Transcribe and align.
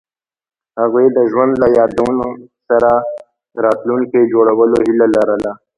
هغوی 0.81 1.05
د 1.17 1.19
ژوند 1.31 1.53
له 1.61 1.67
یادونو 1.77 2.27
سره 2.69 2.91
راتلونکی 3.65 4.21
جوړولو 4.33 4.77
هیله 4.85 5.07
لرله. 5.15 5.51